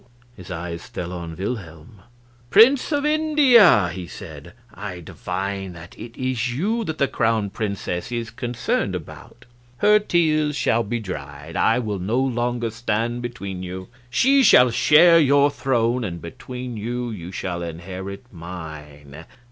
His 0.35 0.49
eyes 0.49 0.87
fell 0.87 1.13
on 1.13 1.35
Wilhelm. 1.35 2.01
"Prince 2.49 2.91
of 2.91 3.05
India," 3.05 3.91
he 3.93 4.07
said, 4.07 4.53
"I 4.73 4.99
divine 4.99 5.73
that 5.73 5.95
it 5.95 6.17
is 6.17 6.51
you 6.51 6.83
that 6.85 6.97
the 6.97 7.07
Crown 7.07 7.51
Princess 7.51 8.11
is 8.11 8.31
concerned 8.31 8.95
about. 8.95 9.45
Her 9.77 9.99
tears 9.99 10.55
shall 10.55 10.81
be 10.81 10.99
dried; 10.99 11.55
I 11.55 11.77
will 11.77 11.99
no 11.99 12.17
longer 12.17 12.71
stand 12.71 13.21
between 13.21 13.61
you; 13.61 13.89
she 14.09 14.41
shall 14.41 14.71
share 14.71 15.19
your 15.19 15.51
throne; 15.51 16.03
and 16.03 16.19
between 16.19 16.77
you 16.77 17.11
you 17.11 17.31
shall 17.31 17.61
inherit 17.61 18.25
mine. 18.33 19.25